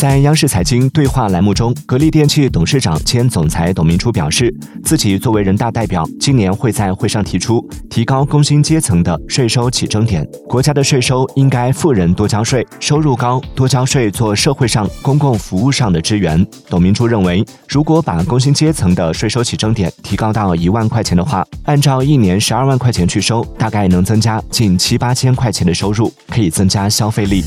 [0.00, 4.50] 在央视财经对话栏目中格力电器董事长兼总裁董明珠表示
[4.82, 27.44] 自己作为人大代表今年会在会上提出提高工薪阶层的税收起征点国家的税收应该富人多交税收入高多交税做社会上公共服务上的支援董明珠认为如果把工薪阶层的税收起征点提高到一万块钱的话按照一年十二万块钱去收大概能增加近七八千块钱的收入可以增加消费力